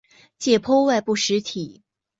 [0.39, 1.83] 解析外部实体。